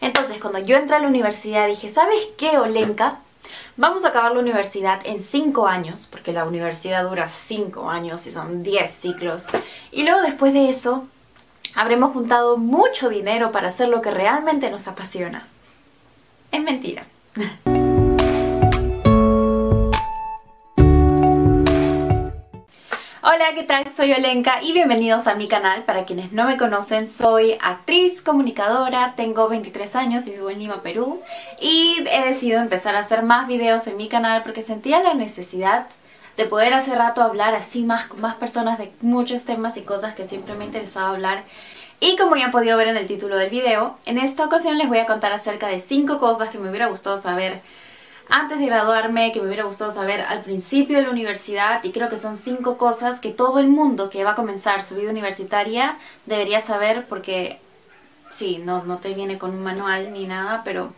[0.00, 3.18] Entonces, cuando yo entré a la universidad dije, ¿sabes qué, Olenka?
[3.76, 8.30] Vamos a acabar la universidad en 5 años, porque la universidad dura 5 años y
[8.30, 9.46] son 10 ciclos.
[9.90, 11.06] Y luego después de eso,
[11.74, 15.46] habremos juntado mucho dinero para hacer lo que realmente nos apasiona.
[16.50, 17.06] Es mentira.
[23.34, 23.88] Hola, ¿qué tal?
[23.88, 25.84] Soy Olenka y bienvenidos a mi canal.
[25.84, 30.82] Para quienes no me conocen, soy actriz, comunicadora, tengo 23 años y vivo en Lima,
[30.82, 31.22] Perú.
[31.58, 35.86] Y he decidido empezar a hacer más videos en mi canal porque sentía la necesidad
[36.36, 40.14] de poder hace rato hablar así más con más personas de muchos temas y cosas
[40.14, 41.44] que siempre me interesaba hablar.
[42.00, 44.88] Y como ya han podido ver en el título del video, en esta ocasión les
[44.88, 47.62] voy a contar acerca de 5 cosas que me hubiera gustado saber
[48.28, 52.08] antes de graduarme, que me hubiera gustado saber al principio de la universidad y creo
[52.08, 55.98] que son cinco cosas que todo el mundo que va a comenzar su vida universitaria
[56.26, 57.60] debería saber porque
[58.30, 60.92] sí, no, no te viene con un manual ni nada, pero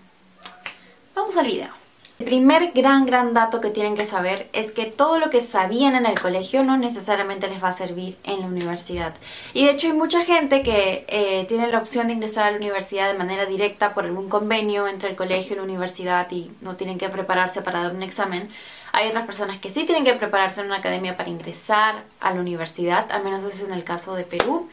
[1.14, 1.83] vamos al video.
[2.20, 5.96] El primer gran, gran dato que tienen que saber es que todo lo que sabían
[5.96, 9.14] en el colegio no necesariamente les va a servir en la universidad.
[9.52, 12.56] Y de hecho hay mucha gente que eh, tiene la opción de ingresar a la
[12.56, 16.76] universidad de manera directa por algún convenio entre el colegio y la universidad y no
[16.76, 18.48] tienen que prepararse para dar un examen.
[18.92, 22.40] Hay otras personas que sí tienen que prepararse en una academia para ingresar a la
[22.40, 24.68] universidad, al menos es en el caso de Perú.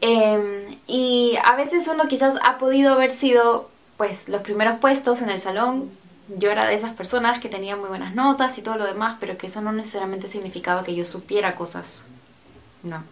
[0.00, 5.30] Em, y a veces uno quizás ha podido haber sido pues los primeros puestos en
[5.30, 8.86] el salón yo era de esas personas que tenía muy buenas notas y todo lo
[8.86, 12.04] demás, pero que eso no necesariamente significaba que yo supiera cosas.
[12.82, 13.04] No.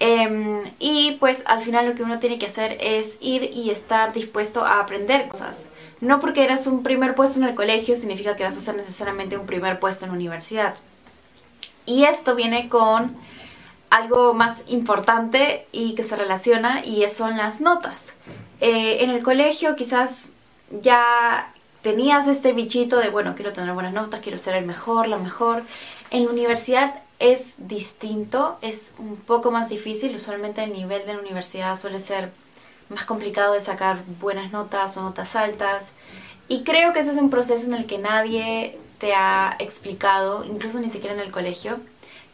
[0.00, 4.12] Em, y pues al final lo que uno tiene que hacer es ir y estar
[4.12, 5.70] dispuesto a aprender cosas.
[6.00, 9.38] No porque eras un primer puesto en el colegio significa que vas a ser necesariamente
[9.38, 10.74] un primer puesto en la universidad.
[11.86, 13.16] Y esto viene con
[13.90, 18.12] algo más importante y que se relaciona y son las notas.
[18.60, 20.28] Eh, en el colegio quizás
[20.82, 21.53] ya
[21.84, 25.64] tenías este bichito de, bueno, quiero tener buenas notas, quiero ser el mejor, la mejor.
[26.10, 31.20] En la universidad es distinto, es un poco más difícil, usualmente el nivel de la
[31.20, 32.30] universidad suele ser
[32.88, 35.92] más complicado de sacar buenas notas o notas altas.
[36.48, 40.80] Y creo que ese es un proceso en el que nadie te ha explicado, incluso
[40.80, 41.80] ni siquiera en el colegio,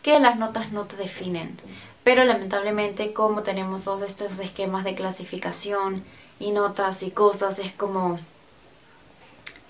[0.03, 1.61] que las notas no te definen.
[2.05, 6.05] Pero lamentablemente como tenemos todos estos esquemas de clasificación
[6.39, 8.17] y notas y cosas, es como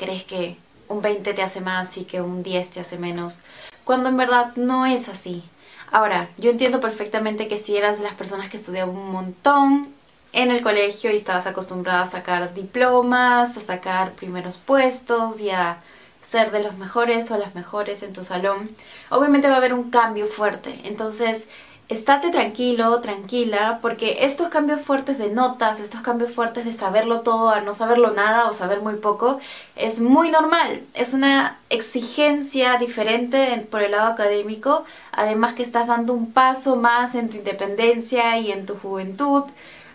[0.01, 0.57] crees que
[0.89, 3.41] un 20 te hace más y que un 10 te hace menos,
[3.85, 5.45] cuando en verdad no es así.
[5.93, 9.89] Ahora, yo entiendo perfectamente que si eras de las personas que estudiaban un montón
[10.33, 15.79] en el colegio y estabas acostumbrada a sacar diplomas, a sacar primeros puestos y a
[16.23, 18.71] ser de los mejores o las mejores en tu salón,
[19.11, 20.81] obviamente va a haber un cambio fuerte.
[20.85, 21.47] Entonces,
[21.91, 27.51] estate tranquilo, tranquila, porque estos cambios fuertes de notas, estos cambios fuertes de saberlo todo
[27.51, 29.41] a no saberlo nada o saber muy poco,
[29.75, 30.83] es muy normal.
[30.95, 37.17] Es una exigencia diferente por el lado académico, además que estás dando un paso más
[37.17, 39.45] en tu independencia y en tu juventud.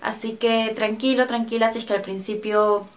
[0.01, 2.87] Así que tranquilo, tranquila, si es que al principio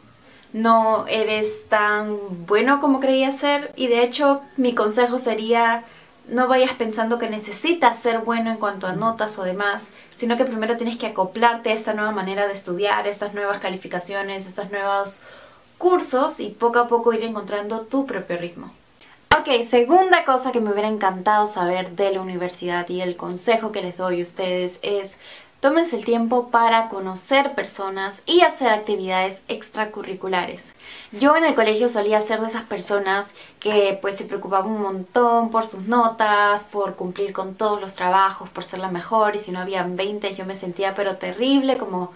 [0.53, 3.73] no eres tan bueno como creías ser.
[3.77, 5.85] Y de hecho, mi consejo sería
[6.29, 10.45] no vayas pensando que necesitas ser bueno en cuanto a notas o demás, sino que
[10.45, 15.23] primero tienes que acoplarte a esta nueva manera de estudiar, estas nuevas calificaciones, estos nuevos
[15.79, 18.73] cursos y poco a poco ir encontrando tu propio ritmo.
[19.39, 23.83] Ok, segunda cosa que me hubiera encantado saber de la universidad y el consejo que
[23.83, 25.17] les doy a ustedes es
[25.61, 30.73] Tómense el tiempo para conocer personas y hacer actividades extracurriculares.
[31.11, 35.51] Yo en el colegio solía ser de esas personas que pues se preocupaban un montón
[35.51, 39.51] por sus notas, por cumplir con todos los trabajos, por ser la mejor y si
[39.51, 42.13] no habían 20 yo me sentía pero terrible, como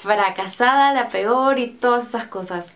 [0.00, 2.72] fracasada, la peor y todas esas cosas.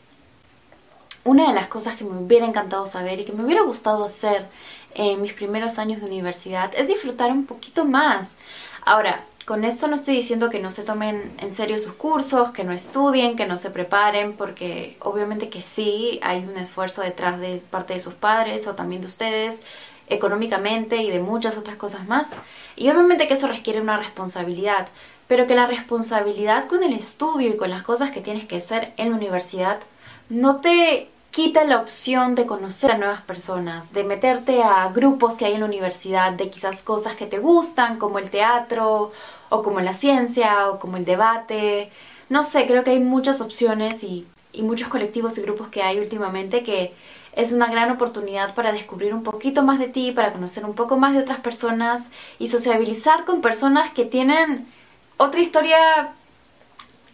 [1.25, 4.49] Una de las cosas que me hubiera encantado saber y que me hubiera gustado hacer
[4.95, 8.37] en mis primeros años de universidad es disfrutar un poquito más.
[8.85, 12.65] Ahora, con esto no estoy diciendo que no se tomen en serio sus cursos, que
[12.65, 17.61] no estudien, que no se preparen, porque obviamente que sí hay un esfuerzo detrás de
[17.71, 19.63] parte de sus padres o también de ustedes,
[20.09, 22.31] económicamente y de muchas otras cosas más.
[22.77, 24.89] Y obviamente que eso requiere una responsabilidad,
[25.27, 28.93] pero que la responsabilidad con el estudio y con las cosas que tienes que hacer
[28.97, 29.81] en la universidad
[30.29, 35.47] no te quita la opción de conocer a nuevas personas, de meterte a grupos que
[35.47, 39.13] hay en la universidad, de quizás cosas que te gustan, como el teatro,
[39.49, 41.91] o como la ciencia, o como el debate.
[42.29, 44.27] No sé, creo que hay muchas opciones y,
[44.59, 46.93] muchos colectivos y grupos que hay últimamente que
[47.35, 50.99] es una gran oportunidad para descubrir un poquito más de ti, para conocer un poco
[50.99, 54.67] más de otras personas y sociabilizar con personas que tienen
[55.17, 56.13] otra historia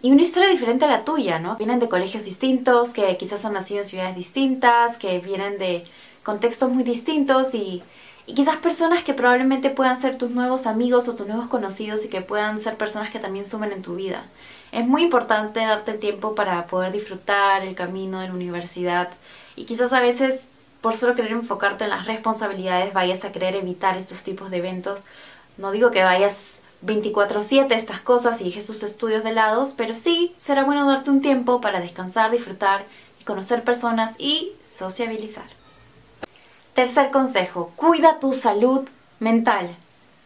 [0.01, 1.57] y una historia diferente a la tuya, ¿no?
[1.57, 5.85] Vienen de colegios distintos, que quizás han nacido en ciudades distintas, que vienen de
[6.23, 7.83] contextos muy distintos y,
[8.27, 12.09] y quizás personas que probablemente puedan ser tus nuevos amigos o tus nuevos conocidos y
[12.09, 14.27] que puedan ser personas que también sumen en tu vida.
[14.71, 19.11] Es muy importante darte el tiempo para poder disfrutar el camino de la universidad
[19.57, 20.49] y quizás a veces
[20.81, 25.07] por solo querer enfocarte en las responsabilidades vayas a querer evitar estos tipos de eventos.
[25.57, 30.35] No digo que vayas 24/7 estas cosas y dejes tus estudios de lado, pero sí
[30.39, 32.85] será bueno darte un tiempo para descansar, disfrutar
[33.21, 35.47] y conocer personas y sociabilizar.
[36.75, 38.89] Tercer consejo, cuida tu salud
[39.19, 39.77] mental,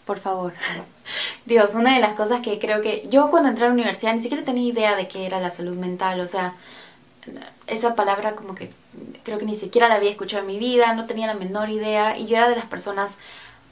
[0.05, 0.53] por favor.
[1.47, 4.23] Dios, una de las cosas que creo que yo cuando entré a la universidad ni
[4.23, 6.55] siquiera tenía idea de qué era la salud mental, o sea,
[7.67, 8.71] esa palabra como que
[9.23, 12.19] creo que ni siquiera la había escuchado en mi vida, no tenía la menor idea
[12.19, 13.17] y yo era de las personas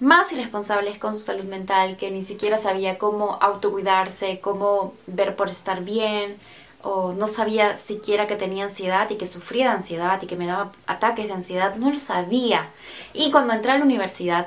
[0.01, 5.51] más irresponsables con su salud mental, que ni siquiera sabía cómo autocuidarse, cómo ver por
[5.51, 6.39] estar bien,
[6.83, 10.47] o no sabía siquiera que tenía ansiedad y que sufría de ansiedad y que me
[10.47, 12.71] daba ataques de ansiedad, no lo sabía.
[13.13, 14.47] Y cuando entré a la universidad,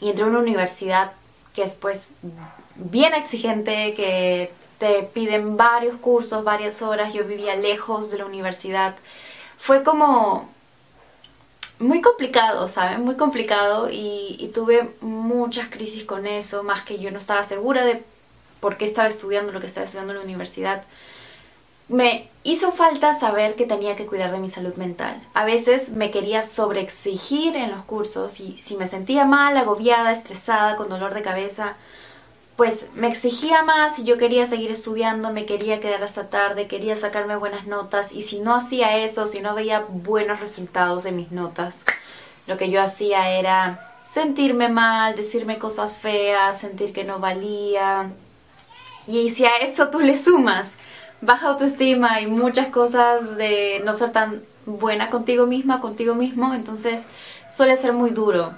[0.00, 1.12] y entré a una universidad
[1.54, 2.12] que es pues
[2.76, 8.94] bien exigente, que te piden varios cursos, varias horas, yo vivía lejos de la universidad,
[9.58, 10.48] fue como
[11.80, 13.02] muy complicado, ¿saben?
[13.02, 18.02] Muy complicado y, tuve muchas crisis con eso, más que yo no estaba segura de
[18.60, 20.84] por qué estaba estudiando lo que estaba estudiando en la universidad.
[21.88, 25.20] Me hizo falta saber que tenía que cuidar de mi salud mental.
[25.34, 30.76] A veces me quería sobreexigir en los cursos y si me sentía mal, agobiada, estresada,
[30.76, 31.76] con dolor de cabeza,
[32.60, 36.94] pues me exigía más y yo quería seguir estudiando, me quería quedar hasta tarde, quería
[36.94, 41.32] sacarme buenas notas y si no hacía eso, si no veía buenos resultados en mis
[41.32, 41.86] notas,
[42.46, 48.10] lo que yo hacía era sentirme mal, decirme cosas feas, sentir que no valía.
[49.06, 50.74] Y si a eso tú le sumas
[51.22, 57.08] baja autoestima y muchas cosas de no ser tan buena contigo misma, contigo mismo, entonces
[57.48, 58.52] suele ser muy duro.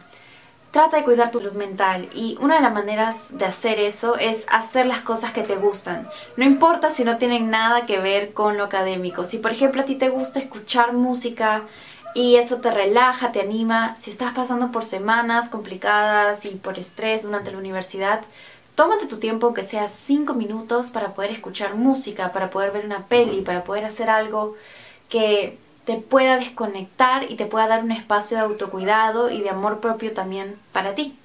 [0.73, 4.47] Trata de cuidar tu salud mental y una de las maneras de hacer eso es
[4.49, 6.09] hacer las cosas que te gustan.
[6.39, 9.27] No importa si no tienen nada que ver con lo académico.
[9.27, 11.65] Si por ejemplo a ti te gusta escuchar música
[12.15, 17.25] y eso te relaja, te anima, si estás pasando por semanas complicadas y por estrés
[17.25, 18.23] durante la universidad,
[18.75, 23.05] tómate tu tiempo aunque sea 5 minutos para poder escuchar música, para poder ver una
[23.09, 24.57] peli, para poder hacer algo
[25.11, 29.81] que te pueda desconectar y te pueda dar un espacio de autocuidado y de amor
[29.81, 31.17] propio también para ti.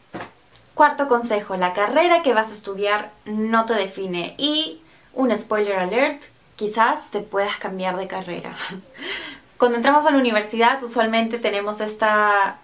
[0.74, 4.82] Cuarto consejo, la carrera que vas a estudiar no te define y
[5.14, 6.24] un spoiler alert,
[6.56, 8.56] quizás te puedas cambiar de carrera.
[9.58, 12.58] Cuando entramos a la universidad usualmente tenemos esta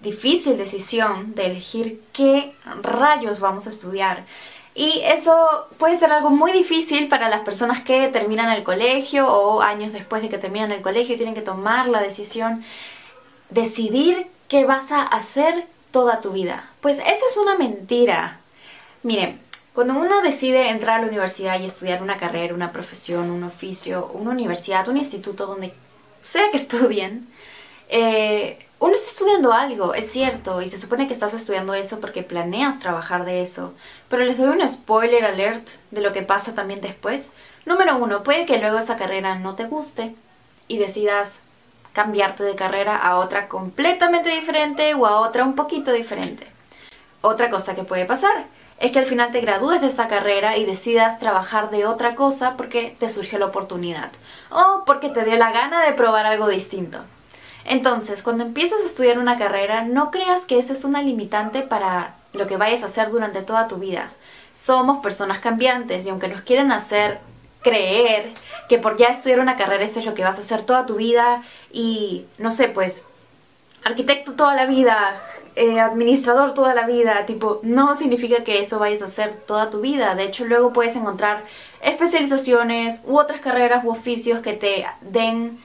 [0.00, 4.24] difícil decisión de elegir qué rayos vamos a estudiar.
[4.74, 9.62] Y eso puede ser algo muy difícil para las personas que terminan el colegio o
[9.62, 12.64] años después de que terminan el colegio y tienen que tomar la decisión,
[13.50, 16.70] decidir qué vas a hacer toda tu vida.
[16.80, 18.40] Pues eso es una mentira.
[19.04, 19.40] Miren,
[19.74, 24.10] cuando uno decide entrar a la universidad y estudiar una carrera, una profesión, un oficio,
[24.12, 25.72] una universidad, un instituto, donde
[26.22, 27.28] sea que estudien,
[27.88, 32.22] eh, uno está estudiando algo, es cierto, y se supone que estás estudiando eso porque
[32.22, 33.72] planeas trabajar de eso,
[34.10, 37.30] pero les doy un spoiler alert de lo que pasa también después.
[37.64, 40.14] Número uno, puede que luego esa carrera no te guste
[40.68, 41.40] y decidas
[41.94, 46.46] cambiarte de carrera a otra completamente diferente o a otra un poquito diferente.
[47.22, 48.44] Otra cosa que puede pasar
[48.80, 52.58] es que al final te gradúes de esa carrera y decidas trabajar de otra cosa
[52.58, 54.10] porque te surgió la oportunidad
[54.50, 56.98] o porque te dio la gana de probar algo distinto.
[57.64, 62.16] Entonces, cuando empiezas a estudiar una carrera, no creas que esa es una limitante para
[62.32, 64.12] lo que vayas a hacer durante toda tu vida.
[64.52, 67.20] Somos personas cambiantes y aunque nos quieren hacer
[67.62, 68.32] creer
[68.68, 70.96] que por ya estudiar una carrera eso es lo que vas a hacer toda tu
[70.96, 71.42] vida
[71.72, 73.04] y no sé, pues
[73.84, 75.14] arquitecto toda la vida,
[75.56, 79.80] eh, administrador toda la vida, tipo, no significa que eso vayas a hacer toda tu
[79.80, 80.14] vida.
[80.14, 81.44] De hecho, luego puedes encontrar
[81.82, 85.60] especializaciones u otras carreras u oficios que te den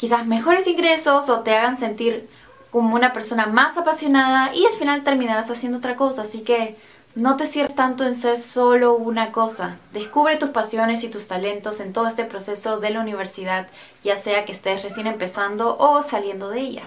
[0.00, 2.26] quizás mejores ingresos o te hagan sentir
[2.70, 6.22] como una persona más apasionada y al final terminarás haciendo otra cosa.
[6.22, 6.74] Así que
[7.14, 9.76] no te cierres tanto en ser solo una cosa.
[9.92, 13.68] Descubre tus pasiones y tus talentos en todo este proceso de la universidad,
[14.02, 16.84] ya sea que estés recién empezando o saliendo de ella.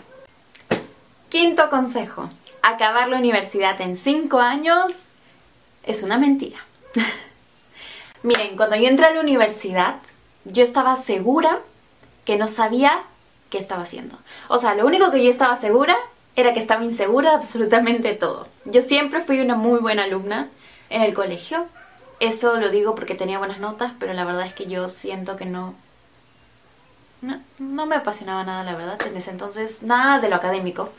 [1.30, 2.32] Quinto consejo.
[2.64, 5.04] Acabar la universidad en 5 años
[5.86, 6.58] es una mentira.
[8.24, 9.98] Miren, cuando yo entré a la universidad,
[10.46, 11.60] yo estaba segura
[12.26, 13.04] que no sabía
[13.50, 14.18] qué estaba haciendo.
[14.48, 15.96] O sea, lo único que yo estaba segura
[16.36, 18.48] era que estaba insegura de absolutamente todo.
[18.66, 20.50] Yo siempre fui una muy buena alumna
[20.90, 21.68] en el colegio.
[22.20, 25.46] eso lo digo porque tenía buenas notas, pero la verdad es que yo siento que
[25.46, 25.76] no,
[27.22, 30.90] no, no me apasionaba nada, la verdad, en ese entonces, nada de lo académico.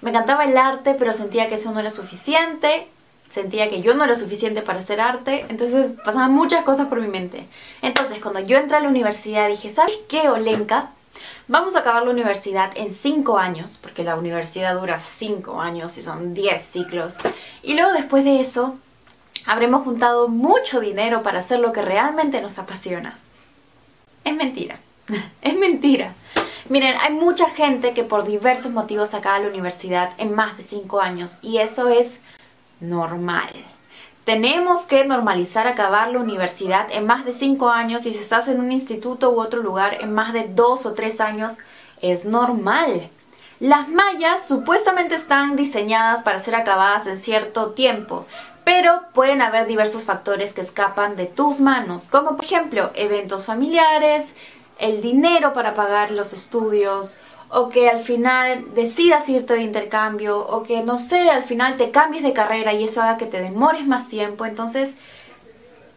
[0.00, 2.88] Me encantaba el arte, pero sentía que eso no era suficiente,
[3.32, 7.08] sentía que yo no era suficiente para hacer arte, entonces pasaban muchas cosas por mi
[7.08, 7.46] mente.
[7.80, 10.90] Entonces, cuando yo entré a la universidad, dije, ¿sabes qué, Olenka?
[11.48, 16.02] Vamos a acabar la universidad en 5 años, porque la universidad dura 5 años y
[16.02, 17.16] son 10 ciclos.
[17.62, 18.76] Y luego después de eso,
[19.46, 23.18] habremos juntado mucho dinero para hacer lo que realmente nos apasiona.
[24.24, 24.78] Es mentira.
[25.42, 26.12] es mentira.
[26.68, 31.00] Miren, hay mucha gente que por diversos motivos acaba la universidad en más de 5
[31.00, 32.18] años y eso es
[32.82, 33.50] normal.
[34.24, 38.60] Tenemos que normalizar acabar la universidad en más de 5 años y si estás en
[38.60, 41.54] un instituto u otro lugar en más de 2 o 3 años,
[42.02, 43.10] es normal.
[43.58, 48.26] Las mallas supuestamente están diseñadas para ser acabadas en cierto tiempo,
[48.64, 54.34] pero pueden haber diversos factores que escapan de tus manos, como por ejemplo eventos familiares,
[54.78, 57.18] el dinero para pagar los estudios
[57.54, 61.90] o que al final decidas irte de intercambio o que no sé, al final te
[61.90, 64.46] cambies de carrera y eso haga que te demores más tiempo.
[64.46, 64.94] Entonces,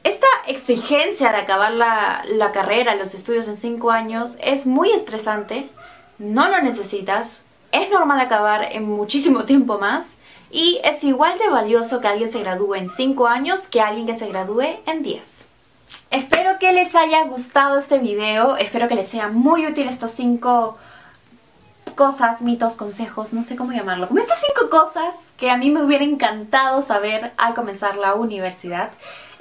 [0.03, 5.69] esta exigencia de acabar la, la carrera, los estudios en cinco años es muy estresante,
[6.19, 10.15] no lo necesitas, es normal acabar en muchísimo tiempo más
[10.51, 14.17] y es igual de valioso que alguien se gradúe en cinco años que alguien que
[14.17, 15.31] se gradúe en 10.
[16.11, 20.77] Espero que les haya gustado este video, espero que les sea muy útil estos cinco
[21.95, 25.83] cosas, mitos, consejos, no sé cómo llamarlo, como estas cinco cosas que a mí me
[25.83, 28.91] hubiera encantado saber al comenzar la universidad.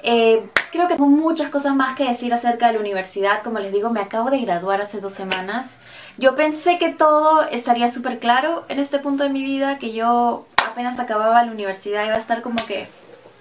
[0.07, 3.73] Eh, creo que tengo muchas cosas más que decir acerca de la universidad, como les
[3.73, 5.77] digo, me acabo de graduar hace dos semanas.
[6.17, 10.45] Yo pensé que todo estaría súper claro en este punto de mi vida, que yo
[10.63, 12.87] apenas acababa la universidad iba a estar como que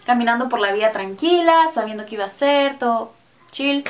[0.07, 3.13] caminando por la vida tranquila, sabiendo qué iba a hacer, todo
[3.51, 3.85] chill,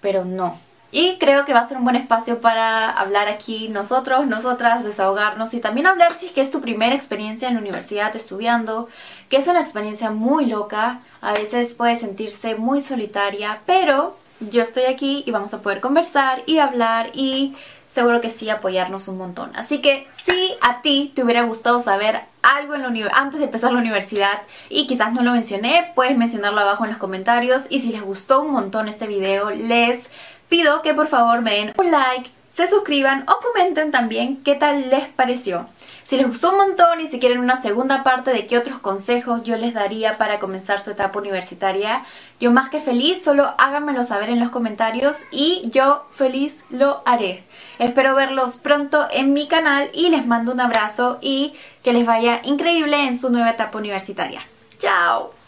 [0.00, 0.58] pero no.
[0.94, 5.54] Y creo que va a ser un buen espacio para hablar aquí nosotros, nosotras, desahogarnos
[5.54, 8.90] y también hablar si es que es tu primera experiencia en la universidad estudiando,
[9.30, 14.18] que es una experiencia muy loca, a veces puede sentirse muy solitaria, pero
[14.50, 17.56] yo estoy aquí y vamos a poder conversar y hablar y
[17.88, 19.54] seguro que sí apoyarnos un montón.
[19.54, 22.74] Así que si a ti te hubiera gustado saber algo
[23.12, 26.98] antes de empezar la universidad y quizás no lo mencioné, puedes mencionarlo abajo en los
[26.98, 30.08] comentarios y si les gustó un montón este video, les
[30.52, 34.90] pido que por favor me den un like, se suscriban o comenten también qué tal
[34.90, 35.66] les pareció.
[36.02, 39.44] Si les gustó un montón y si quieren una segunda parte de qué otros consejos
[39.44, 42.04] yo les daría para comenzar su etapa universitaria,
[42.38, 47.44] yo más que feliz, solo háganmelo saber en los comentarios y yo feliz lo haré.
[47.78, 52.42] Espero verlos pronto en mi canal y les mando un abrazo y que les vaya
[52.44, 54.42] increíble en su nueva etapa universitaria.
[54.78, 55.41] ¡Chao!